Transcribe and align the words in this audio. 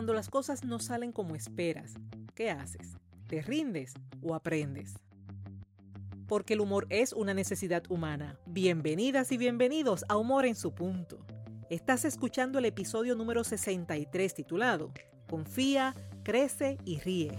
Cuando 0.00 0.14
las 0.14 0.30
cosas 0.30 0.64
no 0.64 0.78
salen 0.78 1.12
como 1.12 1.34
esperas, 1.34 1.92
¿qué 2.34 2.50
haces? 2.50 2.96
¿Te 3.26 3.42
rindes 3.42 3.92
o 4.22 4.34
aprendes? 4.34 4.94
Porque 6.26 6.54
el 6.54 6.62
humor 6.62 6.86
es 6.88 7.12
una 7.12 7.34
necesidad 7.34 7.82
humana. 7.90 8.38
Bienvenidas 8.46 9.30
y 9.30 9.36
bienvenidos 9.36 10.06
a 10.08 10.16
Humor 10.16 10.46
en 10.46 10.54
su 10.54 10.72
punto. 10.74 11.26
Estás 11.68 12.06
escuchando 12.06 12.58
el 12.58 12.64
episodio 12.64 13.14
número 13.14 13.44
63 13.44 14.32
titulado 14.32 14.90
Confía, 15.28 15.94
crece 16.22 16.78
y 16.86 16.98
ríe. 17.00 17.38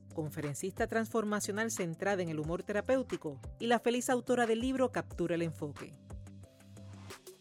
conferencista 0.11 0.87
transformacional 0.87 1.71
centrada 1.71 2.21
en 2.21 2.29
el 2.29 2.39
humor 2.39 2.63
terapéutico 2.63 3.39
y 3.59 3.67
la 3.67 3.79
feliz 3.79 4.09
autora 4.09 4.45
del 4.45 4.59
libro 4.59 4.91
Captura 4.91 5.35
el 5.35 5.41
Enfoque. 5.41 5.93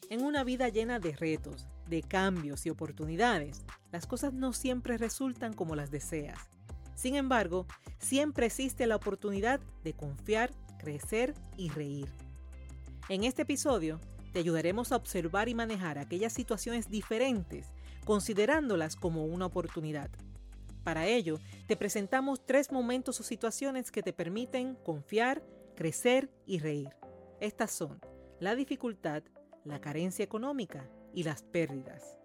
En 0.08 0.22
una 0.22 0.42
vida 0.44 0.68
llena 0.68 0.98
de 0.98 1.12
retos, 1.12 1.68
de 1.88 2.02
cambios 2.02 2.66
y 2.66 2.70
oportunidades, 2.70 3.64
las 3.92 4.06
cosas 4.06 4.32
no 4.32 4.52
siempre 4.52 4.98
resultan 4.98 5.52
como 5.52 5.76
las 5.76 5.90
deseas. 5.90 6.50
Sin 6.94 7.16
embargo, 7.16 7.66
siempre 7.98 8.46
existe 8.46 8.86
la 8.86 8.96
oportunidad 8.96 9.60
de 9.84 9.94
confiar, 9.94 10.50
crecer 10.78 11.34
y 11.56 11.68
reír. 11.68 12.08
En 13.08 13.24
este 13.24 13.42
episodio, 13.42 14.00
te 14.32 14.38
ayudaremos 14.38 14.92
a 14.92 14.96
observar 14.96 15.48
y 15.48 15.54
manejar 15.54 15.98
aquellas 15.98 16.32
situaciones 16.32 16.88
diferentes 16.88 17.72
considerándolas 18.04 18.96
como 18.96 19.24
una 19.24 19.46
oportunidad. 19.46 20.10
Para 20.84 21.06
ello, 21.06 21.38
te 21.66 21.76
presentamos 21.76 22.44
tres 22.44 22.72
momentos 22.72 23.20
o 23.20 23.22
situaciones 23.22 23.90
que 23.90 24.02
te 24.02 24.12
permiten 24.12 24.76
confiar, 24.76 25.42
crecer 25.76 26.30
y 26.46 26.58
reír. 26.58 26.90
Estas 27.40 27.70
son 27.70 28.00
la 28.38 28.54
dificultad, 28.54 29.22
la 29.64 29.80
carencia 29.80 30.24
económica 30.24 30.88
y 31.14 31.22
las 31.22 31.42
pérdidas. 31.42 32.16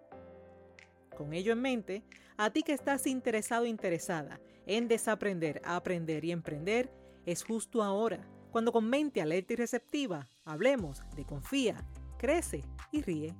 Con 1.16 1.32
ello 1.32 1.52
en 1.52 1.60
mente, 1.60 2.02
a 2.36 2.50
ti 2.50 2.62
que 2.62 2.72
estás 2.72 3.06
interesado 3.06 3.64
o 3.64 3.66
interesada 3.66 4.40
en 4.66 4.88
desaprender, 4.88 5.60
aprender 5.64 6.24
y 6.24 6.32
emprender, 6.32 6.90
es 7.24 7.44
justo 7.44 7.82
ahora, 7.82 8.26
cuando 8.50 8.72
con 8.72 8.88
mente 8.88 9.20
alerta 9.20 9.52
y 9.52 9.56
receptiva, 9.56 10.26
hablemos 10.44 11.02
de 11.14 11.24
confía, 11.24 11.84
crece 12.18 12.64
y 12.92 13.02
ríe. 13.02 13.34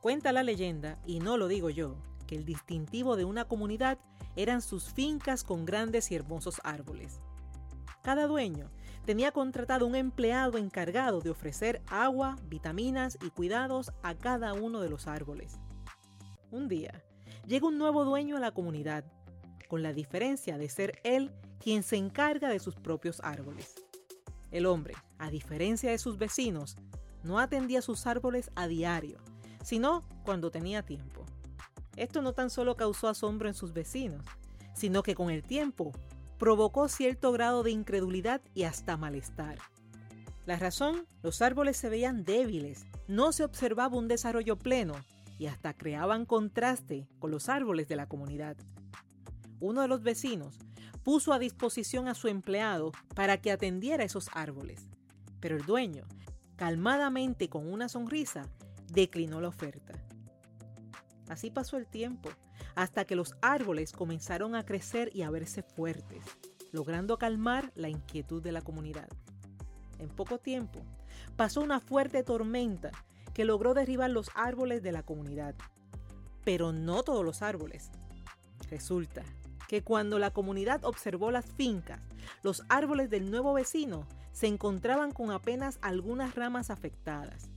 Cuenta 0.00 0.32
la 0.32 0.42
leyenda, 0.42 1.00
y 1.06 1.18
no 1.20 1.36
lo 1.36 1.48
digo 1.48 1.70
yo, 1.70 1.96
que 2.28 2.36
el 2.36 2.44
distintivo 2.44 3.16
de 3.16 3.24
una 3.24 3.46
comunidad 3.46 3.98
eran 4.36 4.62
sus 4.62 4.92
fincas 4.92 5.42
con 5.42 5.64
grandes 5.64 6.12
y 6.12 6.14
hermosos 6.14 6.60
árboles. 6.62 7.20
Cada 8.02 8.28
dueño 8.28 8.70
tenía 9.04 9.32
contratado 9.32 9.86
un 9.86 9.96
empleado 9.96 10.58
encargado 10.58 11.20
de 11.20 11.30
ofrecer 11.30 11.82
agua, 11.88 12.36
vitaminas 12.44 13.18
y 13.20 13.30
cuidados 13.30 13.90
a 14.02 14.14
cada 14.14 14.52
uno 14.52 14.80
de 14.80 14.90
los 14.90 15.08
árboles. 15.08 15.58
Un 16.52 16.68
día, 16.68 17.02
llega 17.46 17.66
un 17.66 17.78
nuevo 17.78 18.04
dueño 18.04 18.36
a 18.36 18.40
la 18.40 18.52
comunidad, 18.52 19.04
con 19.66 19.82
la 19.82 19.92
diferencia 19.92 20.58
de 20.58 20.68
ser 20.68 21.00
él 21.02 21.32
quien 21.58 21.82
se 21.82 21.96
encarga 21.96 22.48
de 22.48 22.60
sus 22.60 22.76
propios 22.76 23.20
árboles. 23.24 23.74
El 24.50 24.66
hombre, 24.66 24.94
a 25.18 25.30
diferencia 25.30 25.90
de 25.90 25.98
sus 25.98 26.18
vecinos, 26.18 26.76
no 27.22 27.38
atendía 27.38 27.82
sus 27.82 28.06
árboles 28.06 28.50
a 28.54 28.68
diario, 28.68 29.18
sino 29.62 30.04
cuando 30.24 30.50
tenía 30.50 30.82
tiempo. 30.82 31.17
Esto 31.98 32.22
no 32.22 32.32
tan 32.32 32.48
solo 32.48 32.76
causó 32.76 33.08
asombro 33.08 33.48
en 33.48 33.54
sus 33.54 33.72
vecinos, 33.72 34.24
sino 34.72 35.02
que 35.02 35.16
con 35.16 35.30
el 35.30 35.42
tiempo 35.42 35.90
provocó 36.38 36.88
cierto 36.88 37.32
grado 37.32 37.64
de 37.64 37.72
incredulidad 37.72 38.40
y 38.54 38.62
hasta 38.62 38.96
malestar. 38.96 39.58
La 40.46 40.56
razón, 40.56 41.06
los 41.24 41.42
árboles 41.42 41.76
se 41.76 41.88
veían 41.88 42.24
débiles, 42.24 42.86
no 43.08 43.32
se 43.32 43.42
observaba 43.42 43.96
un 43.96 44.06
desarrollo 44.06 44.56
pleno 44.56 44.94
y 45.38 45.46
hasta 45.46 45.74
creaban 45.74 46.24
contraste 46.24 47.08
con 47.18 47.32
los 47.32 47.48
árboles 47.48 47.88
de 47.88 47.96
la 47.96 48.06
comunidad. 48.06 48.56
Uno 49.58 49.82
de 49.82 49.88
los 49.88 50.04
vecinos 50.04 50.56
puso 51.02 51.32
a 51.32 51.40
disposición 51.40 52.06
a 52.06 52.14
su 52.14 52.28
empleado 52.28 52.92
para 53.16 53.40
que 53.40 53.50
atendiera 53.50 54.04
esos 54.04 54.30
árboles, 54.34 54.88
pero 55.40 55.56
el 55.56 55.66
dueño, 55.66 56.04
calmadamente 56.54 57.48
con 57.48 57.66
una 57.66 57.88
sonrisa, 57.88 58.48
declinó 58.86 59.40
la 59.40 59.48
oferta. 59.48 59.94
Así 61.28 61.50
pasó 61.50 61.76
el 61.76 61.86
tiempo, 61.86 62.30
hasta 62.74 63.04
que 63.04 63.16
los 63.16 63.34
árboles 63.42 63.92
comenzaron 63.92 64.54
a 64.54 64.64
crecer 64.64 65.10
y 65.14 65.22
a 65.22 65.30
verse 65.30 65.62
fuertes, 65.62 66.24
logrando 66.72 67.18
calmar 67.18 67.72
la 67.74 67.88
inquietud 67.88 68.42
de 68.42 68.52
la 68.52 68.62
comunidad. 68.62 69.08
En 69.98 70.08
poco 70.08 70.38
tiempo, 70.38 70.80
pasó 71.36 71.60
una 71.60 71.80
fuerte 71.80 72.22
tormenta 72.22 72.90
que 73.34 73.44
logró 73.44 73.74
derribar 73.74 74.10
los 74.10 74.30
árboles 74.34 74.82
de 74.82 74.92
la 74.92 75.02
comunidad. 75.02 75.54
Pero 76.44 76.72
no 76.72 77.02
todos 77.02 77.24
los 77.24 77.42
árboles. 77.42 77.90
Resulta 78.70 79.22
que 79.68 79.82
cuando 79.82 80.18
la 80.18 80.32
comunidad 80.32 80.84
observó 80.84 81.30
las 81.30 81.44
fincas, 81.44 82.00
los 82.42 82.64
árboles 82.68 83.10
del 83.10 83.30
nuevo 83.30 83.52
vecino 83.52 84.08
se 84.32 84.46
encontraban 84.46 85.12
con 85.12 85.30
apenas 85.30 85.78
algunas 85.82 86.34
ramas 86.34 86.70
afectadas. 86.70 87.50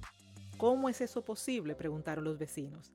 ¿Cómo 0.57 0.89
es 0.89 1.01
eso 1.01 1.23
posible? 1.23 1.73
preguntaron 1.73 2.23
los 2.23 2.37
vecinos. 2.37 2.91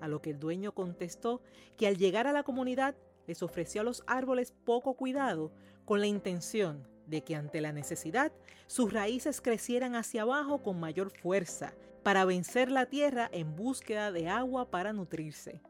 A 0.00 0.08
lo 0.08 0.20
que 0.20 0.30
el 0.30 0.38
dueño 0.38 0.72
contestó 0.72 1.42
que 1.76 1.86
al 1.86 1.96
llegar 1.96 2.26
a 2.26 2.32
la 2.32 2.42
comunidad 2.42 2.96
les 3.26 3.42
ofreció 3.42 3.80
a 3.80 3.84
los 3.84 4.02
árboles 4.06 4.52
poco 4.52 4.94
cuidado 4.94 5.52
con 5.84 6.00
la 6.00 6.06
intención 6.06 6.86
de 7.06 7.22
que 7.22 7.36
ante 7.36 7.60
la 7.60 7.72
necesidad 7.72 8.32
sus 8.66 8.92
raíces 8.92 9.40
crecieran 9.40 9.94
hacia 9.94 10.22
abajo 10.22 10.62
con 10.62 10.80
mayor 10.80 11.10
fuerza 11.10 11.74
para 12.02 12.24
vencer 12.24 12.70
la 12.70 12.86
tierra 12.86 13.28
en 13.32 13.56
búsqueda 13.56 14.12
de 14.12 14.28
agua 14.28 14.70
para 14.70 14.92
nutrirse. 14.92 15.60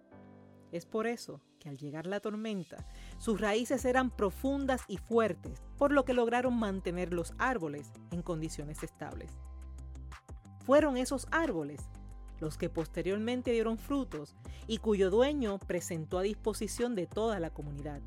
Es 0.72 0.84
por 0.84 1.06
eso 1.06 1.40
que 1.58 1.68
al 1.68 1.78
llegar 1.78 2.06
la 2.06 2.20
tormenta, 2.20 2.86
sus 3.18 3.40
raíces 3.40 3.84
eran 3.84 4.10
profundas 4.10 4.82
y 4.88 4.98
fuertes, 4.98 5.62
por 5.78 5.92
lo 5.92 6.04
que 6.04 6.12
lograron 6.12 6.54
mantener 6.54 7.14
los 7.14 7.32
árboles 7.38 7.92
en 8.10 8.22
condiciones 8.22 8.82
estables 8.82 9.32
fueron 10.66 10.96
esos 10.96 11.28
árboles 11.30 11.80
los 12.40 12.58
que 12.58 12.68
posteriormente 12.68 13.52
dieron 13.52 13.78
frutos 13.78 14.36
y 14.66 14.78
cuyo 14.78 15.10
dueño 15.10 15.58
presentó 15.58 16.18
a 16.18 16.22
disposición 16.22 16.94
de 16.94 17.06
toda 17.06 17.40
la 17.40 17.50
comunidad. 17.50 18.00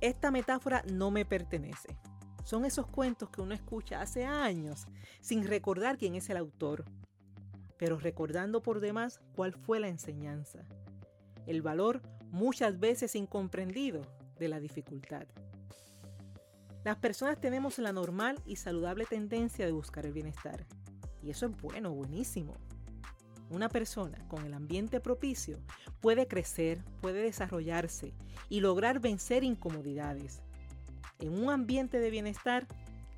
Esta 0.00 0.30
metáfora 0.30 0.82
no 0.90 1.10
me 1.10 1.24
pertenece. 1.24 1.96
Son 2.44 2.64
esos 2.64 2.86
cuentos 2.86 3.28
que 3.30 3.42
uno 3.42 3.54
escucha 3.54 4.00
hace 4.00 4.24
años 4.24 4.86
sin 5.20 5.46
recordar 5.46 5.98
quién 5.98 6.14
es 6.14 6.30
el 6.30 6.36
autor, 6.36 6.84
pero 7.76 7.98
recordando 7.98 8.62
por 8.62 8.80
demás 8.80 9.20
cuál 9.34 9.52
fue 9.52 9.78
la 9.78 9.88
enseñanza, 9.88 10.64
el 11.46 11.62
valor 11.62 12.02
muchas 12.30 12.78
veces 12.78 13.14
incomprendido 13.14 14.02
de 14.38 14.48
la 14.48 14.60
dificultad. 14.60 15.26
Las 16.82 16.96
personas 16.96 17.38
tenemos 17.38 17.78
la 17.78 17.92
normal 17.92 18.40
y 18.46 18.56
saludable 18.56 19.04
tendencia 19.04 19.66
de 19.66 19.72
buscar 19.72 20.06
el 20.06 20.12
bienestar 20.12 20.66
y 21.22 21.30
eso 21.30 21.46
es 21.46 21.56
bueno, 21.60 21.92
buenísimo. 21.92 22.56
Una 23.50 23.68
persona 23.68 24.16
con 24.28 24.46
el 24.46 24.54
ambiente 24.54 25.00
propicio 25.00 25.58
puede 26.00 26.28
crecer, 26.28 26.82
puede 27.00 27.22
desarrollarse 27.22 28.14
y 28.48 28.60
lograr 28.60 29.00
vencer 29.00 29.42
incomodidades. 29.42 30.40
En 31.18 31.34
un 31.34 31.50
ambiente 31.50 31.98
de 31.98 32.10
bienestar, 32.10 32.66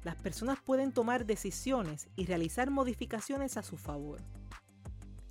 las 0.04 0.16
personas 0.16 0.58
pueden 0.64 0.92
tomar 0.92 1.26
decisiones 1.26 2.08
y 2.16 2.24
realizar 2.24 2.70
modificaciones 2.70 3.56
a 3.56 3.62
su 3.62 3.76
favor. 3.76 4.20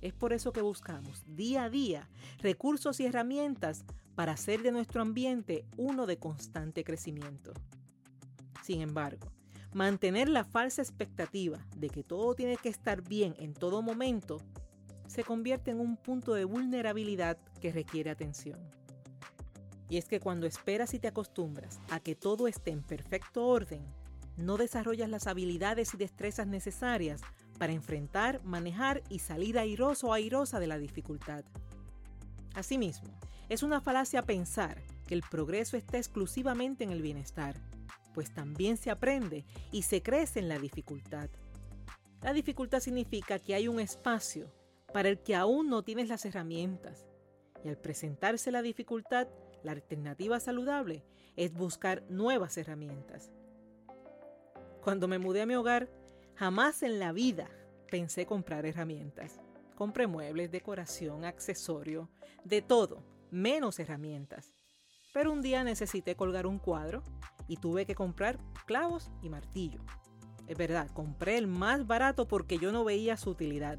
Es 0.00 0.12
por 0.12 0.32
eso 0.32 0.52
que 0.52 0.62
buscamos 0.62 1.24
día 1.26 1.64
a 1.64 1.70
día 1.70 2.08
recursos 2.38 3.00
y 3.00 3.06
herramientas 3.06 3.84
para 4.14 4.32
hacer 4.32 4.62
de 4.62 4.72
nuestro 4.72 5.02
ambiente 5.02 5.66
uno 5.76 6.06
de 6.06 6.18
constante 6.18 6.84
crecimiento. 6.84 7.52
Sin 8.62 8.80
embargo, 8.80 9.32
Mantener 9.74 10.28
la 10.28 10.44
falsa 10.44 10.82
expectativa 10.82 11.58
de 11.76 11.88
que 11.88 12.02
todo 12.02 12.34
tiene 12.34 12.58
que 12.58 12.68
estar 12.68 13.00
bien 13.00 13.34
en 13.38 13.54
todo 13.54 13.80
momento 13.80 14.36
se 15.12 15.24
convierte 15.24 15.70
en 15.70 15.78
un 15.78 15.98
punto 15.98 16.32
de 16.32 16.46
vulnerabilidad 16.46 17.36
que 17.60 17.70
requiere 17.70 18.08
atención. 18.08 18.58
Y 19.90 19.98
es 19.98 20.06
que 20.06 20.20
cuando 20.20 20.46
esperas 20.46 20.94
y 20.94 20.98
te 20.98 21.08
acostumbras 21.08 21.80
a 21.90 22.00
que 22.00 22.14
todo 22.14 22.48
esté 22.48 22.70
en 22.70 22.82
perfecto 22.82 23.46
orden, 23.46 23.84
no 24.38 24.56
desarrollas 24.56 25.10
las 25.10 25.26
habilidades 25.26 25.92
y 25.92 25.98
destrezas 25.98 26.46
necesarias 26.46 27.20
para 27.58 27.74
enfrentar, 27.74 28.42
manejar 28.42 29.02
y 29.10 29.18
salir 29.18 29.58
airoso 29.58 30.08
o 30.08 30.12
airosa 30.14 30.60
de 30.60 30.66
la 30.66 30.78
dificultad. 30.78 31.44
Asimismo, 32.54 33.10
es 33.50 33.62
una 33.62 33.82
falacia 33.82 34.22
pensar 34.22 34.80
que 35.06 35.12
el 35.12 35.22
progreso 35.30 35.76
está 35.76 35.98
exclusivamente 35.98 36.84
en 36.84 36.90
el 36.90 37.02
bienestar, 37.02 37.54
pues 38.14 38.32
también 38.32 38.78
se 38.78 38.90
aprende 38.90 39.44
y 39.72 39.82
se 39.82 40.02
crece 40.02 40.38
en 40.38 40.48
la 40.48 40.58
dificultad. 40.58 41.28
La 42.22 42.32
dificultad 42.32 42.80
significa 42.80 43.38
que 43.38 43.54
hay 43.54 43.68
un 43.68 43.78
espacio 43.78 44.50
para 44.92 45.08
el 45.08 45.18
que 45.18 45.34
aún 45.34 45.68
no 45.68 45.82
tienes 45.82 46.08
las 46.08 46.24
herramientas, 46.24 47.06
y 47.64 47.68
al 47.68 47.78
presentarse 47.78 48.50
la 48.50 48.62
dificultad, 48.62 49.28
la 49.62 49.72
alternativa 49.72 50.40
saludable 50.40 51.04
es 51.36 51.52
buscar 51.52 52.02
nuevas 52.08 52.56
herramientas. 52.58 53.32
Cuando 54.82 55.06
me 55.06 55.18
mudé 55.18 55.42
a 55.42 55.46
mi 55.46 55.54
hogar, 55.54 55.88
jamás 56.34 56.82
en 56.82 56.98
la 56.98 57.12
vida 57.12 57.48
pensé 57.90 58.26
comprar 58.26 58.66
herramientas. 58.66 59.40
Compré 59.76 60.06
muebles, 60.06 60.50
decoración, 60.50 61.24
accesorio, 61.24 62.10
de 62.44 62.62
todo, 62.62 63.04
menos 63.30 63.78
herramientas. 63.78 64.52
Pero 65.12 65.32
un 65.32 65.42
día 65.42 65.62
necesité 65.62 66.16
colgar 66.16 66.46
un 66.46 66.58
cuadro 66.58 67.02
y 67.46 67.58
tuve 67.58 67.86
que 67.86 67.94
comprar 67.94 68.38
clavos 68.66 69.10
y 69.22 69.28
martillo. 69.28 69.80
Es 70.48 70.56
verdad, 70.56 70.90
compré 70.90 71.38
el 71.38 71.46
más 71.46 71.86
barato 71.86 72.26
porque 72.26 72.58
yo 72.58 72.72
no 72.72 72.84
veía 72.84 73.16
su 73.16 73.30
utilidad. 73.30 73.78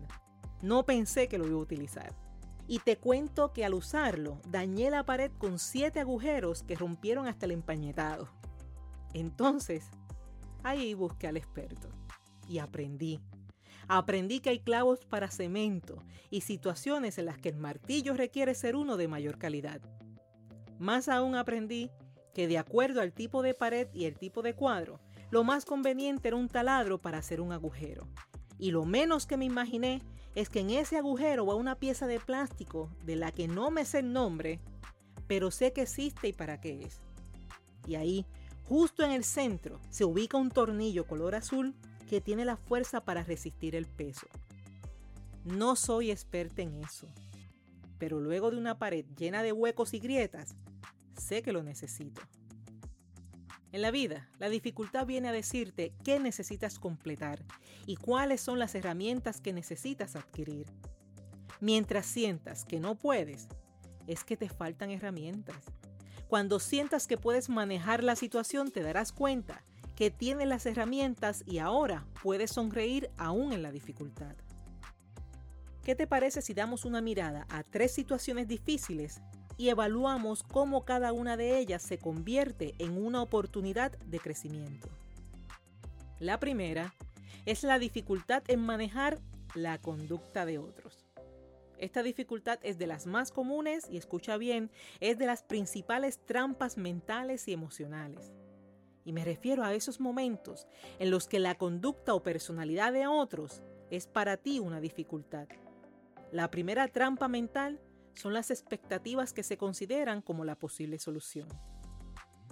No 0.64 0.86
pensé 0.86 1.28
que 1.28 1.38
lo 1.38 1.46
iba 1.46 1.58
a 1.58 1.62
utilizar. 1.62 2.16
Y 2.68 2.80
te 2.80 2.96
cuento 2.96 3.52
que 3.52 3.66
al 3.66 3.74
usarlo 3.74 4.40
dañé 4.48 4.90
la 4.90 5.06
pared 5.06 5.30
con 5.38 5.60
siete 5.60 6.00
agujeros 6.00 6.64
que 6.64 6.76
rompieron 6.76 7.28
hasta 7.28 7.46
el 7.46 7.52
empañetado. 7.52 8.30
Entonces, 9.14 9.90
ahí 10.64 10.94
busqué 10.94 11.28
al 11.28 11.36
experto 11.36 11.90
y 12.48 12.60
aprendí. 12.60 13.20
Aprendí 13.90 14.40
que 14.40 14.52
hay 14.52 14.60
clavos 14.60 15.06
para 15.06 15.30
cemento 15.30 16.02
y 16.30 16.40
situaciones 16.40 17.18
en 17.18 17.26
las 17.26 17.38
que 17.38 17.50
el 17.50 17.58
martillo 17.58 18.14
requiere 18.14 18.56
ser 18.56 18.78
uno 18.78 18.96
de 18.96 19.10
mayor 19.10 19.38
calidad. 19.38 19.82
Más 20.80 21.10
aún 21.10 21.36
aprendí 21.36 21.92
que 22.34 22.48
de 22.48 22.58
acuerdo 22.58 23.02
al 23.02 23.12
tipo 23.12 23.42
de 23.42 23.54
pared 23.54 23.90
y 23.94 24.06
el 24.06 24.18
tipo 24.18 24.42
de 24.42 24.56
cuadro, 24.56 25.02
lo 25.30 25.44
más 25.44 25.66
conveniente 25.66 26.30
era 26.30 26.38
un 26.38 26.48
taladro 26.48 27.02
para 27.02 27.18
hacer 27.18 27.42
un 27.42 27.52
agujero. 27.52 28.08
Y 28.58 28.72
lo 28.72 28.86
menos 28.86 29.26
que 29.26 29.36
me 29.36 29.44
imaginé 29.44 30.02
es 30.36 30.50
que 30.50 30.62
en 30.62 30.72
ese 30.72 30.98
agujero 30.98 31.46
va 31.46 31.56
una 31.56 31.76
pieza 31.76 32.08
de 32.08 32.20
plástico 32.20 32.90
de 33.06 33.16
la 33.16 33.32
que 33.32 33.48
no 33.48 33.72
me 33.72 33.86
sé 33.86 34.00
el 34.00 34.14
nombre, 34.14 34.60
pero 35.28 35.52
sé 35.52 35.74
que 35.74 35.84
existe 35.84 36.28
y 36.28 36.34
para 36.34 36.60
qué 36.60 36.84
es. 36.84 37.02
Y 37.88 37.96
ahí, 37.96 38.26
justo 38.64 39.04
en 39.04 39.12
el 39.12 39.24
centro, 39.24 39.80
se 39.90 40.06
ubica 40.06 40.38
un 40.38 40.50
tornillo 40.50 41.06
color 41.06 41.36
azul 41.36 41.76
que 42.10 42.22
tiene 42.22 42.46
la 42.46 42.58
fuerza 42.58 43.02
para 43.02 43.24
resistir 43.24 43.76
el 43.76 43.86
peso. 43.86 44.28
No 45.46 45.76
soy 45.76 46.12
experta 46.12 46.62
en 46.62 46.76
eso, 46.84 47.08
pero 47.98 48.20
luego 48.20 48.52
de 48.52 48.58
una 48.58 48.80
pared 48.80 49.06
llena 49.18 49.44
de 49.44 49.52
huecos 49.52 49.94
y 49.94 50.00
grietas, 50.00 50.56
sé 51.18 51.42
que 51.42 51.52
lo 51.52 51.64
necesito. 51.64 52.22
En 53.74 53.82
la 53.82 53.90
vida, 53.90 54.30
la 54.38 54.50
dificultad 54.50 55.08
viene 55.08 55.30
a 55.30 55.32
decirte 55.32 55.94
qué 56.04 56.20
necesitas 56.20 56.78
completar 56.78 57.44
y 57.88 57.96
cuáles 57.96 58.40
son 58.40 58.60
las 58.60 58.76
herramientas 58.76 59.42
que 59.42 59.52
necesitas 59.52 60.16
adquirir. 60.16 60.68
Mientras 61.60 62.06
sientas 62.06 62.66
que 62.66 62.80
no 62.80 62.94
puedes, 62.94 63.48
es 64.06 64.24
que 64.24 64.38
te 64.38 64.48
faltan 64.48 64.92
herramientas. 64.92 65.58
Cuando 66.28 66.60
sientas 66.60 67.08
que 67.08 67.18
puedes 67.18 67.50
manejar 67.50 68.04
la 68.04 68.16
situación, 68.16 68.70
te 68.70 68.84
darás 68.84 69.12
cuenta 69.12 69.64
que 69.96 70.12
tienes 70.12 70.48
las 70.48 70.68
herramientas 70.68 71.44
y 71.48 71.58
ahora 71.58 72.06
puedes 72.22 72.52
sonreír 72.52 73.10
aún 73.18 73.54
en 73.54 73.64
la 73.64 73.72
dificultad. 73.72 74.36
¿Qué 75.84 75.96
te 75.96 76.06
parece 76.06 76.44
si 76.44 76.54
damos 76.54 76.86
una 76.86 77.02
mirada 77.02 77.48
a 77.50 77.64
tres 77.64 77.92
situaciones 77.92 78.48
difíciles 78.48 79.20
y 79.58 79.70
evaluamos 79.70 80.44
cómo 80.44 80.86
cada 80.86 81.14
una 81.14 81.38
de 81.38 81.58
ellas 81.58 81.82
se 81.82 81.98
convierte 81.98 82.74
en 82.80 82.98
una 82.98 83.22
oportunidad 83.22 83.92
de 84.00 84.20
crecimiento. 84.20 84.90
La 86.20 86.40
primera 86.40 86.94
es 87.46 87.64
la 87.64 87.80
dificultad 87.80 88.44
en 88.48 88.60
manejar 88.62 89.20
la 89.56 89.78
conducta 89.80 90.46
de 90.46 90.58
otros. 90.58 91.06
Esta 91.78 92.02
dificultad 92.02 92.60
es 92.64 92.78
de 92.78 92.88
las 92.88 93.08
más 93.08 93.32
comunes 93.32 93.90
y 93.90 93.98
escucha 93.98 94.38
bien, 94.38 94.72
es 95.02 95.18
de 95.18 95.26
las 95.26 95.44
principales 95.44 96.20
trampas 96.26 96.78
mentales 96.78 97.48
y 97.48 97.54
emocionales. 97.54 98.32
Y 99.06 99.12
me 99.12 99.26
refiero 99.26 99.64
a 99.64 99.74
esos 99.74 100.00
momentos 100.00 100.66
en 101.00 101.12
los 101.12 101.28
que 101.28 101.40
la 101.40 101.56
conducta 101.56 102.14
o 102.14 102.24
personalidad 102.24 102.94
de 102.94 103.06
otros 103.06 103.64
es 103.90 104.08
para 104.08 104.38
ti 104.38 104.60
una 104.60 104.80
dificultad. 104.80 105.48
La 106.32 106.50
primera 106.50 106.88
trampa 106.88 107.28
mental 107.28 107.82
son 108.14 108.34
las 108.34 108.52
expectativas 108.52 109.34
que 109.34 109.44
se 109.44 109.58
consideran 109.58 110.22
como 110.22 110.46
la 110.46 110.56
posible 110.56 111.00
solución. 111.00 111.48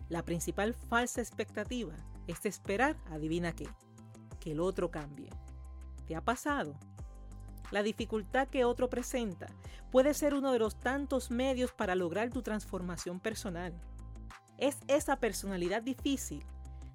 La 0.09 0.23
principal 0.23 0.73
falsa 0.73 1.21
expectativa 1.21 1.95
es 2.27 2.45
esperar, 2.45 2.97
adivina 3.09 3.53
qué, 3.53 3.67
que 4.39 4.51
el 4.51 4.59
otro 4.59 4.91
cambie. 4.91 5.29
¿Te 6.05 6.15
ha 6.15 6.21
pasado? 6.21 6.77
La 7.71 7.83
dificultad 7.83 8.49
que 8.49 8.65
otro 8.65 8.89
presenta 8.89 9.47
puede 9.91 10.13
ser 10.13 10.33
uno 10.33 10.51
de 10.51 10.59
los 10.59 10.79
tantos 10.79 11.31
medios 11.31 11.71
para 11.71 11.95
lograr 11.95 12.29
tu 12.29 12.41
transformación 12.41 13.19
personal. 13.19 13.73
Es 14.57 14.77
esa 14.87 15.15
personalidad 15.15 15.81
difícil 15.81 16.45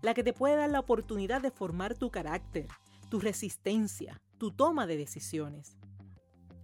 la 0.02 0.12
que 0.12 0.22
te 0.22 0.32
puede 0.32 0.56
dar 0.56 0.70
la 0.70 0.80
oportunidad 0.80 1.40
de 1.40 1.50
formar 1.50 1.94
tu 1.94 2.10
carácter, 2.10 2.68
tu 3.08 3.18
resistencia, 3.18 4.20
tu 4.38 4.50
toma 4.50 4.86
de 4.86 4.96
decisiones. 4.98 5.78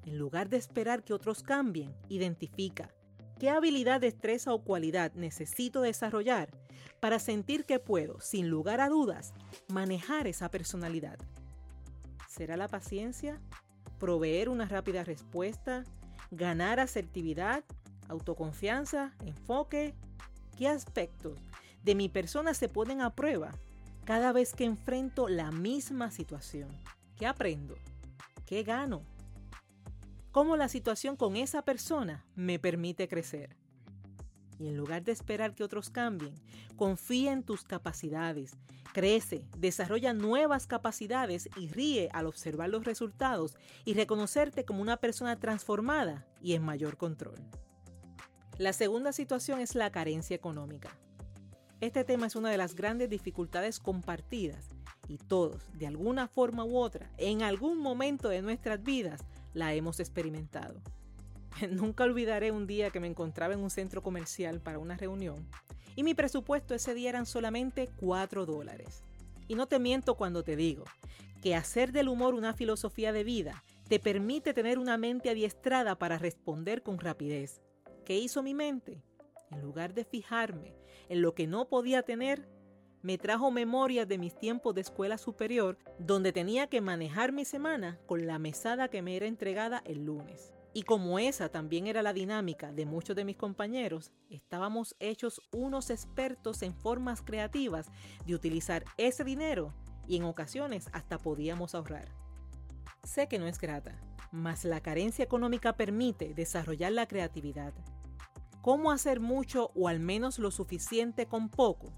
En 0.04 0.18
lugar 0.18 0.48
de 0.48 0.56
esperar 0.56 1.04
que 1.04 1.14
otros 1.14 1.42
cambien, 1.42 1.94
identifica 2.08 2.90
qué 3.38 3.50
habilidad, 3.50 4.00
destreza 4.00 4.52
o 4.52 4.62
cualidad 4.62 5.12
necesito 5.14 5.80
desarrollar 5.80 6.50
para 7.00 7.18
sentir 7.18 7.64
que 7.64 7.78
puedo, 7.78 8.20
sin 8.20 8.48
lugar 8.48 8.80
a 8.80 8.88
dudas, 8.88 9.32
manejar 9.68 10.26
esa 10.26 10.50
personalidad. 10.50 11.18
¿Será 12.28 12.56
la 12.56 12.68
paciencia? 12.68 13.40
¿Proveer 13.98 14.48
una 14.48 14.66
rápida 14.66 15.04
respuesta? 15.04 15.84
¿Ganar 16.30 16.80
asertividad? 16.80 17.64
¿Autoconfianza? 18.08 19.12
¿Enfoque? 19.24 19.94
¿Qué 20.56 20.68
aspectos 20.68 21.38
de 21.82 21.94
mi 21.94 22.08
persona 22.08 22.54
se 22.54 22.68
ponen 22.68 23.00
a 23.00 23.14
prueba 23.14 23.50
cada 24.04 24.32
vez 24.32 24.54
que 24.54 24.64
enfrento 24.64 25.28
la 25.28 25.50
misma 25.50 26.10
situación? 26.10 26.68
¿Qué 27.16 27.26
aprendo? 27.26 27.76
¿Qué 28.46 28.62
gano? 28.62 29.02
Cómo 30.32 30.56
la 30.56 30.68
situación 30.68 31.16
con 31.16 31.36
esa 31.36 31.62
persona 31.62 32.24
me 32.34 32.58
permite 32.58 33.06
crecer. 33.06 33.56
Y 34.58 34.68
en 34.68 34.76
lugar 34.76 35.04
de 35.04 35.12
esperar 35.12 35.54
que 35.54 35.64
otros 35.64 35.90
cambien, 35.90 36.34
confía 36.76 37.32
en 37.32 37.42
tus 37.42 37.64
capacidades, 37.64 38.56
crece, 38.92 39.46
desarrolla 39.58 40.12
nuevas 40.14 40.66
capacidades 40.66 41.48
y 41.56 41.68
ríe 41.68 42.08
al 42.12 42.26
observar 42.26 42.70
los 42.70 42.84
resultados 42.84 43.56
y 43.84 43.94
reconocerte 43.94 44.64
como 44.64 44.82
una 44.82 44.96
persona 44.96 45.38
transformada 45.38 46.26
y 46.40 46.54
en 46.54 46.62
mayor 46.62 46.96
control. 46.96 47.38
La 48.58 48.72
segunda 48.72 49.12
situación 49.12 49.60
es 49.60 49.74
la 49.74 49.90
carencia 49.90 50.36
económica. 50.36 50.96
Este 51.80 52.04
tema 52.04 52.26
es 52.26 52.36
una 52.36 52.50
de 52.50 52.58
las 52.58 52.76
grandes 52.76 53.10
dificultades 53.10 53.80
compartidas 53.80 54.68
y 55.08 55.18
todos, 55.18 55.64
de 55.74 55.88
alguna 55.88 56.28
forma 56.28 56.64
u 56.64 56.76
otra, 56.78 57.10
en 57.18 57.42
algún 57.42 57.78
momento 57.78 58.28
de 58.28 58.40
nuestras 58.40 58.82
vidas, 58.82 59.24
la 59.54 59.74
hemos 59.74 60.00
experimentado. 60.00 60.80
Nunca 61.70 62.04
olvidaré 62.04 62.50
un 62.50 62.66
día 62.66 62.90
que 62.90 63.00
me 63.00 63.06
encontraba 63.06 63.54
en 63.54 63.60
un 63.60 63.70
centro 63.70 64.02
comercial 64.02 64.60
para 64.60 64.78
una 64.78 64.96
reunión 64.96 65.46
y 65.96 66.02
mi 66.02 66.14
presupuesto 66.14 66.74
ese 66.74 66.94
día 66.94 67.10
eran 67.10 67.26
solamente 67.26 67.90
4 68.00 68.46
dólares. 68.46 69.02
Y 69.48 69.54
no 69.54 69.66
te 69.66 69.78
miento 69.78 70.16
cuando 70.16 70.42
te 70.42 70.56
digo 70.56 70.84
que 71.42 71.54
hacer 71.54 71.92
del 71.92 72.08
humor 72.08 72.34
una 72.34 72.54
filosofía 72.54 73.12
de 73.12 73.24
vida 73.24 73.64
te 73.88 73.98
permite 73.98 74.54
tener 74.54 74.78
una 74.78 74.96
mente 74.96 75.28
adiestrada 75.28 75.98
para 75.98 76.16
responder 76.16 76.82
con 76.82 76.98
rapidez. 76.98 77.60
¿Qué 78.04 78.16
hizo 78.16 78.42
mi 78.42 78.54
mente? 78.54 79.02
En 79.50 79.60
lugar 79.60 79.92
de 79.92 80.04
fijarme 80.04 80.74
en 81.08 81.20
lo 81.20 81.34
que 81.34 81.46
no 81.46 81.68
podía 81.68 82.02
tener, 82.02 82.48
me 83.02 83.18
trajo 83.18 83.50
memorias 83.50 84.06
de 84.06 84.18
mis 84.18 84.38
tiempos 84.38 84.74
de 84.74 84.80
escuela 84.80 85.18
superior, 85.18 85.76
donde 85.98 86.32
tenía 86.32 86.68
que 86.68 86.80
manejar 86.80 87.32
mi 87.32 87.44
semana 87.44 87.98
con 88.06 88.26
la 88.26 88.38
mesada 88.38 88.88
que 88.88 89.02
me 89.02 89.16
era 89.16 89.26
entregada 89.26 89.82
el 89.84 90.04
lunes. 90.04 90.52
Y 90.74 90.84
como 90.84 91.18
esa 91.18 91.50
también 91.50 91.86
era 91.86 92.02
la 92.02 92.14
dinámica 92.14 92.72
de 92.72 92.86
muchos 92.86 93.14
de 93.14 93.24
mis 93.24 93.36
compañeros, 93.36 94.12
estábamos 94.30 94.96
hechos 95.00 95.42
unos 95.52 95.90
expertos 95.90 96.62
en 96.62 96.74
formas 96.74 97.20
creativas 97.20 97.88
de 98.24 98.34
utilizar 98.34 98.84
ese 98.96 99.22
dinero 99.24 99.74
y 100.08 100.16
en 100.16 100.24
ocasiones 100.24 100.88
hasta 100.92 101.18
podíamos 101.18 101.74
ahorrar. 101.74 102.08
Sé 103.02 103.26
que 103.26 103.38
no 103.38 103.46
es 103.46 103.58
grata, 103.58 104.00
mas 104.30 104.64
la 104.64 104.80
carencia 104.80 105.24
económica 105.24 105.76
permite 105.76 106.32
desarrollar 106.34 106.92
la 106.92 107.06
creatividad. 107.06 107.74
¿Cómo 108.62 108.92
hacer 108.92 109.20
mucho 109.20 109.72
o 109.74 109.88
al 109.88 109.98
menos 109.98 110.38
lo 110.38 110.52
suficiente 110.52 111.26
con 111.26 111.50
poco? 111.50 111.92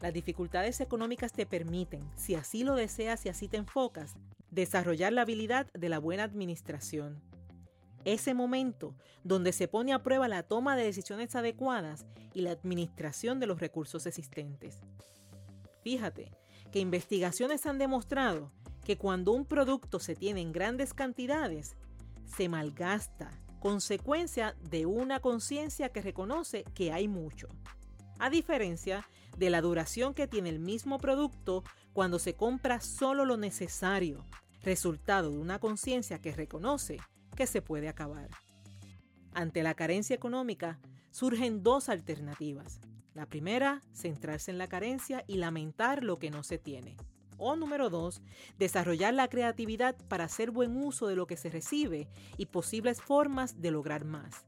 Las 0.00 0.14
dificultades 0.14 0.80
económicas 0.80 1.32
te 1.32 1.44
permiten, 1.44 2.08
si 2.16 2.34
así 2.34 2.64
lo 2.64 2.74
deseas 2.74 3.26
y 3.26 3.28
así 3.28 3.48
te 3.48 3.58
enfocas, 3.58 4.14
desarrollar 4.50 5.12
la 5.12 5.22
habilidad 5.22 5.66
de 5.74 5.88
la 5.88 5.98
buena 5.98 6.24
administración. 6.24 7.22
Ese 8.06 8.32
momento 8.32 8.94
donde 9.24 9.52
se 9.52 9.68
pone 9.68 9.92
a 9.92 10.02
prueba 10.02 10.26
la 10.26 10.42
toma 10.42 10.74
de 10.74 10.84
decisiones 10.84 11.36
adecuadas 11.36 12.06
y 12.32 12.40
la 12.40 12.52
administración 12.52 13.40
de 13.40 13.46
los 13.46 13.60
recursos 13.60 14.06
existentes. 14.06 14.80
Fíjate 15.82 16.32
que 16.72 16.80
investigaciones 16.80 17.66
han 17.66 17.78
demostrado 17.78 18.52
que 18.84 18.96
cuando 18.96 19.32
un 19.32 19.44
producto 19.44 19.98
se 20.00 20.14
tiene 20.14 20.40
en 20.40 20.52
grandes 20.52 20.94
cantidades, 20.94 21.76
se 22.24 22.48
malgasta, 22.48 23.30
consecuencia 23.60 24.56
de 24.70 24.86
una 24.86 25.20
conciencia 25.20 25.90
que 25.90 26.00
reconoce 26.00 26.64
que 26.74 26.90
hay 26.92 27.06
mucho. 27.06 27.48
A 28.20 28.28
diferencia 28.28 29.08
de 29.38 29.48
la 29.48 29.62
duración 29.62 30.12
que 30.12 30.28
tiene 30.28 30.50
el 30.50 30.58
mismo 30.58 30.98
producto 30.98 31.64
cuando 31.94 32.18
se 32.18 32.34
compra 32.34 32.82
solo 32.82 33.24
lo 33.24 33.38
necesario, 33.38 34.26
resultado 34.62 35.30
de 35.30 35.38
una 35.38 35.58
conciencia 35.58 36.20
que 36.20 36.32
reconoce 36.32 36.98
que 37.34 37.46
se 37.46 37.62
puede 37.62 37.88
acabar. 37.88 38.28
Ante 39.32 39.62
la 39.62 39.72
carencia 39.72 40.14
económica 40.14 40.78
surgen 41.10 41.62
dos 41.62 41.88
alternativas. 41.88 42.80
La 43.14 43.24
primera, 43.24 43.80
centrarse 43.94 44.50
en 44.50 44.58
la 44.58 44.68
carencia 44.68 45.24
y 45.26 45.38
lamentar 45.38 46.04
lo 46.04 46.18
que 46.18 46.30
no 46.30 46.42
se 46.42 46.58
tiene. 46.58 46.98
O 47.38 47.56
número 47.56 47.88
dos, 47.88 48.20
desarrollar 48.58 49.14
la 49.14 49.28
creatividad 49.28 49.96
para 50.08 50.24
hacer 50.24 50.50
buen 50.50 50.76
uso 50.76 51.06
de 51.06 51.16
lo 51.16 51.26
que 51.26 51.38
se 51.38 51.48
recibe 51.48 52.06
y 52.36 52.46
posibles 52.46 53.00
formas 53.00 53.62
de 53.62 53.70
lograr 53.70 54.04
más. 54.04 54.44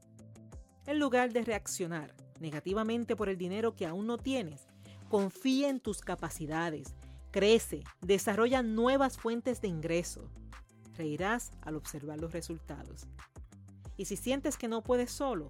En 0.85 0.99
lugar 0.99 1.33
de 1.33 1.41
reaccionar 1.41 2.13
negativamente 2.43 3.15
por 3.15 3.29
el 3.29 3.37
dinero 3.39 3.75
que 3.75 3.87
aún 3.87 4.05
no 4.05 4.19
tienes, 4.19 4.67
confía 5.09 5.69
en 5.69 5.79
tus 5.79 6.01
capacidades, 6.01 6.93
crece, 7.31 7.83
desarrolla 8.01 8.61
nuevas 8.61 9.17
fuentes 9.17 9.61
de 9.61 9.69
ingreso. 9.69 10.29
Reirás 10.95 11.51
al 11.61 11.75
observar 11.75 12.19
los 12.19 12.33
resultados. 12.33 13.07
Y 13.97 14.05
si 14.05 14.15
sientes 14.15 14.57
que 14.57 14.67
no 14.67 14.83
puedes 14.83 15.11
solo, 15.11 15.49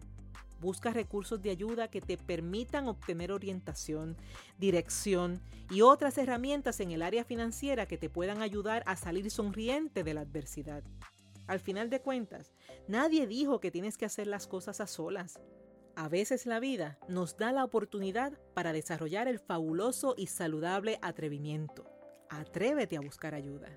Busca 0.64 0.92
recursos 0.92 1.42
de 1.42 1.50
ayuda 1.50 1.90
que 1.90 2.00
te 2.00 2.18
permitan 2.18 2.88
obtener 2.88 3.34
orientación, 3.34 4.16
dirección 4.58 5.42
y 5.70 5.82
otras 5.82 6.18
herramientas 6.18 6.80
en 6.80 6.92
el 6.92 7.02
área 7.02 7.26
financiera 7.26 7.86
que 7.86 7.98
te 7.98 8.10
puedan 8.10 8.42
ayudar 8.42 8.82
a 8.86 8.96
salir 8.96 9.30
sonriente 9.30 10.06
de 10.06 10.14
la 10.14 10.22
adversidad. 10.22 10.82
Al 11.48 11.60
final 11.60 11.90
de 11.90 12.00
cuentas, 12.00 12.54
nadie 12.88 13.28
dijo 13.28 13.60
que 13.60 13.72
tienes 13.72 13.98
que 13.98 14.06
hacer 14.06 14.26
las 14.26 14.48
cosas 14.48 14.80
a 14.80 14.88
solas. 14.88 15.38
A 15.96 16.10
veces 16.10 16.48
la 16.48 16.60
vida 16.60 16.98
nos 17.08 17.38
da 17.38 17.52
la 17.52 17.64
oportunidad 17.64 18.34
para 18.56 18.74
desarrollar 18.74 19.28
el 19.28 19.38
fabuloso 19.38 20.16
y 20.18 20.26
saludable 20.26 20.98
atrevimiento. 21.04 21.86
Atrévete 22.30 22.98
a 22.98 23.02
buscar 23.02 23.36
ayuda. 23.36 23.70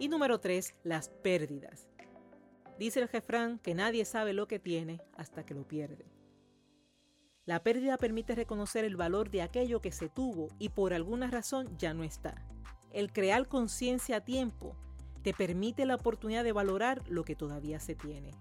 Y 0.00 0.08
número 0.08 0.40
3, 0.40 0.74
las 0.82 1.08
pérdidas. 1.08 1.88
Dice 2.76 3.00
el 3.00 3.08
jefrán 3.08 3.60
que 3.60 3.74
nadie 3.74 4.04
sabe 4.04 4.32
lo 4.32 4.48
que 4.48 4.58
tiene 4.58 5.00
hasta 5.16 5.46
que 5.46 5.54
lo 5.54 5.68
pierde. 5.68 6.10
La 7.44 7.62
pérdida 7.62 7.96
permite 7.96 8.34
reconocer 8.34 8.84
el 8.84 8.96
valor 8.96 9.30
de 9.30 9.42
aquello 9.42 9.80
que 9.80 9.92
se 9.92 10.08
tuvo 10.08 10.48
y 10.58 10.70
por 10.70 10.92
alguna 10.92 11.30
razón 11.30 11.78
ya 11.78 11.94
no 11.94 12.02
está. 12.02 12.44
El 12.90 13.12
crear 13.12 13.46
conciencia 13.46 14.16
a 14.16 14.24
tiempo 14.24 14.76
te 15.22 15.34
permite 15.34 15.86
la 15.86 15.94
oportunidad 15.94 16.42
de 16.42 16.52
valorar 16.52 17.02
lo 17.08 17.22
que 17.24 17.36
todavía 17.36 17.78
se 17.78 17.94
tiene. 17.94 18.32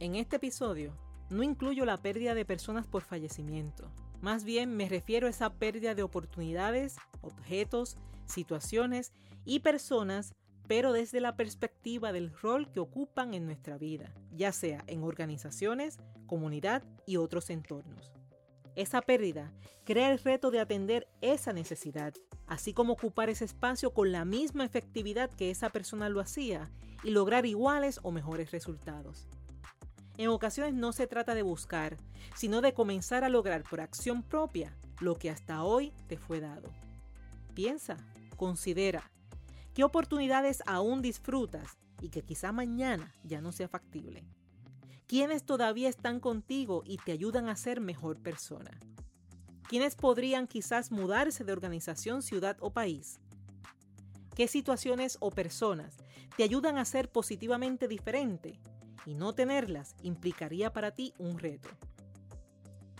En 0.00 0.16
este 0.16 0.36
episodio 0.36 0.92
no 1.30 1.42
incluyo 1.42 1.84
la 1.84 1.96
pérdida 1.96 2.34
de 2.34 2.44
personas 2.44 2.86
por 2.86 3.02
fallecimiento. 3.02 3.90
Más 4.20 4.44
bien 4.44 4.76
me 4.76 4.88
refiero 4.88 5.26
a 5.26 5.30
esa 5.30 5.52
pérdida 5.52 5.94
de 5.94 6.02
oportunidades, 6.02 6.96
objetos, 7.22 7.96
situaciones 8.26 9.12
y 9.44 9.60
personas 9.60 10.34
pero 10.68 10.92
desde 10.92 11.20
la 11.20 11.34
perspectiva 11.34 12.12
del 12.12 12.30
rol 12.30 12.70
que 12.70 12.78
ocupan 12.78 13.34
en 13.34 13.46
nuestra 13.46 13.78
vida, 13.78 14.12
ya 14.30 14.52
sea 14.52 14.84
en 14.86 15.02
organizaciones, 15.02 15.98
comunidad 16.26 16.84
y 17.06 17.16
otros 17.16 17.48
entornos. 17.48 18.12
Esa 18.76 19.00
pérdida 19.00 19.50
crea 19.84 20.12
el 20.12 20.18
reto 20.18 20.50
de 20.50 20.60
atender 20.60 21.08
esa 21.22 21.54
necesidad, 21.54 22.12
así 22.46 22.74
como 22.74 22.92
ocupar 22.92 23.30
ese 23.30 23.46
espacio 23.46 23.92
con 23.92 24.12
la 24.12 24.26
misma 24.26 24.66
efectividad 24.66 25.30
que 25.30 25.50
esa 25.50 25.70
persona 25.70 26.10
lo 26.10 26.20
hacía 26.20 26.70
y 27.02 27.10
lograr 27.10 27.46
iguales 27.46 27.98
o 28.02 28.12
mejores 28.12 28.50
resultados. 28.50 29.26
En 30.18 30.28
ocasiones 30.28 30.74
no 30.74 30.92
se 30.92 31.06
trata 31.06 31.34
de 31.34 31.42
buscar, 31.42 31.96
sino 32.34 32.60
de 32.60 32.74
comenzar 32.74 33.24
a 33.24 33.30
lograr 33.30 33.62
por 33.62 33.80
acción 33.80 34.22
propia 34.22 34.76
lo 35.00 35.16
que 35.16 35.30
hasta 35.30 35.62
hoy 35.62 35.92
te 36.08 36.18
fue 36.18 36.40
dado. 36.40 36.68
Piensa, 37.54 37.96
considera 38.36 39.10
¿Qué 39.78 39.84
oportunidades 39.84 40.60
aún 40.66 41.02
disfrutas 41.02 41.78
y 42.00 42.08
que 42.08 42.22
quizá 42.22 42.50
mañana 42.50 43.14
ya 43.22 43.40
no 43.40 43.52
sea 43.52 43.68
factible? 43.68 44.24
¿Quiénes 45.06 45.44
todavía 45.44 45.88
están 45.88 46.18
contigo 46.18 46.82
y 46.84 46.96
te 46.96 47.12
ayudan 47.12 47.48
a 47.48 47.54
ser 47.54 47.80
mejor 47.80 48.20
persona? 48.20 48.76
¿Quiénes 49.68 49.94
podrían 49.94 50.48
quizás 50.48 50.90
mudarse 50.90 51.44
de 51.44 51.52
organización, 51.52 52.22
ciudad 52.22 52.56
o 52.58 52.72
país? 52.72 53.20
¿Qué 54.34 54.48
situaciones 54.48 55.16
o 55.20 55.30
personas 55.30 55.96
te 56.36 56.42
ayudan 56.42 56.76
a 56.76 56.84
ser 56.84 57.08
positivamente 57.08 57.86
diferente? 57.86 58.58
Y 59.08 59.14
no 59.14 59.34
tenerlas 59.34 59.94
implicaría 60.02 60.70
para 60.70 60.90
ti 60.90 61.14
un 61.16 61.38
reto. 61.38 61.70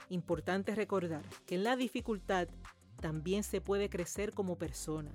Importante 0.08 0.74
recordar 0.74 1.22
que 1.44 1.56
en 1.56 1.64
la 1.64 1.76
dificultad 1.76 2.48
también 2.98 3.42
se 3.42 3.60
puede 3.60 3.90
crecer 3.90 4.32
como 4.32 4.56
persona 4.56 5.10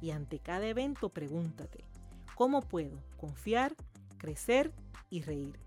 y 0.00 0.12
ante 0.12 0.38
cada 0.38 0.68
evento 0.68 1.08
pregúntate, 1.08 1.84
¿cómo 2.36 2.62
puedo 2.62 3.02
confiar, 3.16 3.74
crecer 4.16 4.72
y 5.10 5.22
reír? 5.22 5.58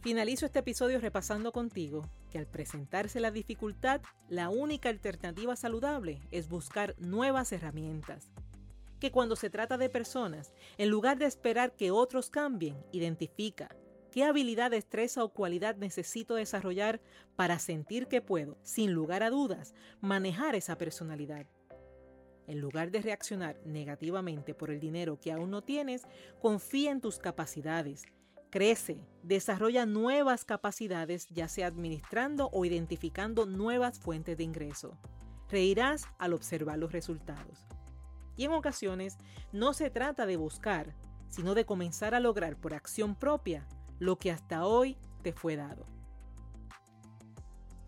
Finalizo 0.00 0.46
este 0.46 0.60
episodio 0.60 1.00
repasando 1.00 1.52
contigo 1.52 2.08
que 2.32 2.38
al 2.38 2.46
presentarse 2.46 3.20
la 3.20 3.30
dificultad, 3.30 4.00
la 4.30 4.48
única 4.48 4.88
alternativa 4.88 5.54
saludable 5.54 6.18
es 6.30 6.48
buscar 6.48 6.94
nuevas 6.98 7.52
herramientas. 7.52 8.32
Que 9.00 9.10
cuando 9.10 9.34
se 9.34 9.50
trata 9.50 9.78
de 9.78 9.88
personas, 9.88 10.52
en 10.78 10.90
lugar 10.90 11.18
de 11.18 11.24
esperar 11.24 11.72
que 11.72 11.90
otros 11.90 12.30
cambien, 12.30 12.76
identifica 12.92 13.74
qué 14.10 14.24
habilidad, 14.24 14.70
destreza 14.70 15.24
o 15.24 15.30
cualidad 15.30 15.76
necesito 15.76 16.34
desarrollar 16.34 17.00
para 17.34 17.58
sentir 17.58 18.08
que 18.08 18.20
puedo, 18.20 18.58
sin 18.62 18.92
lugar 18.92 19.22
a 19.22 19.30
dudas, 19.30 19.74
manejar 20.00 20.54
esa 20.54 20.76
personalidad. 20.76 21.46
En 22.46 22.60
lugar 22.60 22.90
de 22.90 23.00
reaccionar 23.00 23.60
negativamente 23.64 24.54
por 24.54 24.70
el 24.70 24.80
dinero 24.80 25.18
que 25.18 25.32
aún 25.32 25.50
no 25.50 25.62
tienes, 25.62 26.02
confía 26.40 26.90
en 26.90 27.00
tus 27.00 27.18
capacidades. 27.18 28.02
Crece, 28.50 29.06
desarrolla 29.22 29.86
nuevas 29.86 30.44
capacidades, 30.44 31.28
ya 31.28 31.46
sea 31.46 31.68
administrando 31.68 32.50
o 32.52 32.64
identificando 32.64 33.46
nuevas 33.46 34.00
fuentes 34.00 34.36
de 34.36 34.42
ingreso. 34.42 34.98
Reirás 35.48 36.06
al 36.18 36.34
observar 36.34 36.78
los 36.78 36.90
resultados. 36.90 37.64
Y 38.36 38.44
en 38.44 38.52
ocasiones 38.52 39.18
no 39.52 39.72
se 39.72 39.90
trata 39.90 40.26
de 40.26 40.36
buscar, 40.36 40.94
sino 41.28 41.54
de 41.54 41.64
comenzar 41.64 42.14
a 42.14 42.20
lograr 42.20 42.56
por 42.56 42.74
acción 42.74 43.14
propia 43.14 43.66
lo 43.98 44.18
que 44.18 44.30
hasta 44.30 44.64
hoy 44.66 44.96
te 45.22 45.32
fue 45.32 45.56
dado. 45.56 45.84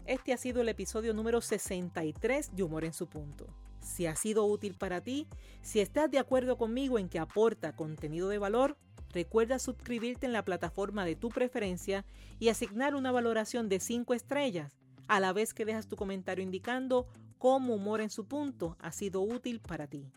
Este 0.04 0.32
ha 0.32 0.36
sido 0.36 0.60
el 0.60 0.68
episodio 0.68 1.14
número 1.14 1.40
63 1.40 2.54
de 2.54 2.62
Humor 2.62 2.84
en 2.84 2.92
su 2.92 3.08
punto 3.08 3.46
si 3.82 4.06
ha 4.06 4.16
sido 4.16 4.46
útil 4.46 4.74
para 4.74 5.00
ti, 5.00 5.26
si 5.60 5.80
estás 5.80 6.10
de 6.10 6.18
acuerdo 6.18 6.56
conmigo 6.56 6.98
en 6.98 7.08
que 7.08 7.18
aporta 7.18 7.74
contenido 7.74 8.28
de 8.28 8.38
valor, 8.38 8.76
recuerda 9.10 9.58
suscribirte 9.58 10.26
en 10.26 10.32
la 10.32 10.44
plataforma 10.44 11.04
de 11.04 11.16
tu 11.16 11.28
preferencia 11.28 12.04
y 12.38 12.48
asignar 12.48 12.94
una 12.94 13.12
valoración 13.12 13.68
de 13.68 13.80
5 13.80 14.14
estrellas, 14.14 14.78
a 15.08 15.20
la 15.20 15.32
vez 15.32 15.52
que 15.52 15.64
dejas 15.64 15.88
tu 15.88 15.96
comentario 15.96 16.42
indicando 16.42 17.06
cómo 17.38 17.74
humor 17.74 18.00
en 18.00 18.10
su 18.10 18.24
punto 18.26 18.76
ha 18.80 18.92
sido 18.92 19.20
útil 19.20 19.60
para 19.60 19.86
ti. 19.86 20.10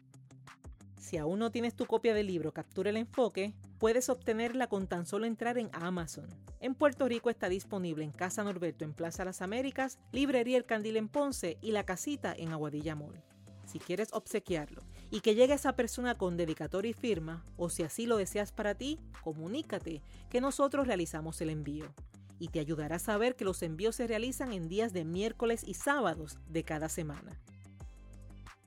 Si 1.05 1.17
aún 1.17 1.37
no 1.37 1.51
tienes 1.51 1.75
tu 1.75 1.85
copia 1.85 2.15
del 2.15 2.25
libro 2.25 2.51
Captura 2.51 2.89
el 2.89 2.97
Enfoque, 2.97 3.53
puedes 3.77 4.09
obtenerla 4.09 4.65
con 4.65 4.87
tan 4.87 5.05
solo 5.05 5.27
entrar 5.27 5.59
en 5.59 5.69
Amazon. 5.71 6.27
En 6.59 6.73
Puerto 6.73 7.07
Rico 7.07 7.29
está 7.29 7.47
disponible 7.47 8.03
en 8.03 8.11
Casa 8.11 8.43
Norberto 8.43 8.85
en 8.85 8.93
Plaza 8.95 9.23
Las 9.23 9.43
Américas, 9.43 9.99
Librería 10.11 10.57
El 10.57 10.65
Candil 10.65 10.97
en 10.97 11.07
Ponce 11.07 11.59
y 11.61 11.73
La 11.73 11.85
Casita 11.85 12.33
en 12.35 12.51
Aguadilla 12.51 12.95
Mall 12.95 13.21
si 13.67 13.79
quieres 13.79 14.09
obsequiarlo 14.13 14.83
y 15.11 15.19
que 15.21 15.35
llegue 15.35 15.53
a 15.53 15.57
esa 15.57 15.75
persona 15.75 16.17
con 16.17 16.37
dedicatoria 16.37 16.91
y 16.91 16.93
firma, 16.93 17.45
o 17.57 17.69
si 17.69 17.83
así 17.83 18.05
lo 18.05 18.17
deseas 18.17 18.51
para 18.51 18.75
ti, 18.75 18.99
comunícate 19.23 20.01
que 20.29 20.39
nosotros 20.39 20.87
realizamos 20.87 21.41
el 21.41 21.49
envío. 21.49 21.93
Y 22.39 22.49
te 22.49 22.59
ayudará 22.59 22.97
a 22.97 22.99
saber 22.99 23.35
que 23.35 23.45
los 23.45 23.63
envíos 23.63 23.95
se 23.95 24.07
realizan 24.07 24.53
en 24.53 24.69
días 24.69 24.93
de 24.93 25.03
miércoles 25.03 25.63
y 25.65 25.73
sábados 25.73 26.37
de 26.47 26.63
cada 26.63 26.89
semana. 26.89 27.39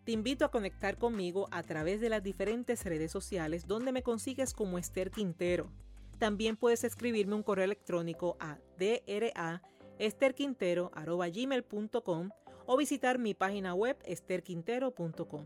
Te 0.09 0.13
invito 0.13 0.47
a 0.47 0.51
conectar 0.51 0.97
conmigo 0.97 1.49
a 1.51 1.63
través 1.63 2.01
de 2.01 2.09
las 2.09 2.23
diferentes 2.23 2.83
redes 2.83 3.13
sociales 3.13 3.67
donde 3.67 3.93
me 3.93 4.03
consigues 4.03 4.55
como 4.55 4.79
Esther 4.79 5.11
Quintero. 5.11 5.71
También 6.19 6.57
puedes 6.57 6.83
escribirme 6.83 7.35
un 7.35 7.43
correo 7.43 7.67
electrónico 7.67 8.39
a 8.41 8.57
dra 8.79 9.63
o 12.65 12.77
visitar 12.79 13.19
mi 13.19 13.35
página 13.35 13.75
web 13.75 13.99
esterquintero.com. 14.07 15.45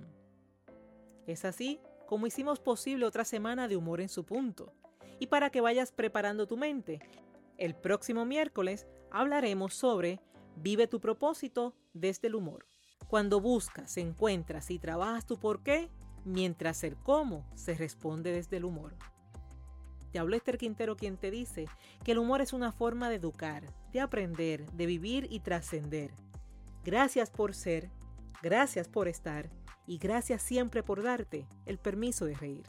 Es 1.27 1.45
así 1.45 1.81
como 2.07 2.29
hicimos 2.29 2.61
posible 2.61 3.05
otra 3.05 3.25
semana 3.25 3.67
de 3.67 3.77
humor 3.77 4.01
en 4.01 4.09
su 4.09 4.25
punto. 4.25 4.73
Y 5.19 5.27
para 5.27 5.51
que 5.51 5.61
vayas 5.61 5.91
preparando 5.91 6.47
tu 6.47 6.57
mente, 6.57 7.01
el 7.59 7.75
próximo 7.75 8.25
miércoles 8.25 8.87
hablaremos 9.11 9.75
sobre 9.75 10.21
Vive 10.55 10.87
tu 10.87 11.01
propósito 11.01 11.75
desde 11.95 12.29
el 12.29 12.37
humor. 12.37 12.72
Cuando 13.13 13.43
buscas, 13.43 13.99
encuentras 13.99 14.71
y 14.71 14.79
trabajas 14.79 15.27
tu 15.27 15.39
por 15.39 15.63
qué, 15.63 15.91
mientras 16.25 16.83
el 16.83 16.97
cómo 16.97 17.45
se 17.55 17.75
responde 17.75 18.33
desde 18.33 18.57
el 18.57 18.65
humor. 18.65 18.97
Te 20.13 20.19
habló 20.19 20.35
Esther 20.35 20.57
Quintero 20.57 20.97
quien 20.97 21.19
te 21.19 21.31
dice 21.31 21.67
que 22.05 22.13
el 22.13 22.19
humor 22.19 22.41
es 22.41 22.55
una 22.55 22.73
forma 22.73 23.11
de 23.11 23.17
educar, 23.17 23.65
de 23.93 24.01
aprender, 24.01 24.65
de 24.73 24.87
vivir 24.87 25.27
y 25.29 25.41
trascender. 25.41 26.15
Gracias 26.87 27.29
por 27.29 27.55
ser, 27.55 27.91
gracias 28.43 28.89
por 28.89 29.09
estar 29.09 29.51
y 29.87 29.99
gracias 29.99 30.41
siempre 30.41 30.83
por 30.83 31.03
darte 31.03 31.47
el 31.67 31.77
permiso 31.77 32.25
de 32.25 32.35
reír. 32.35 32.65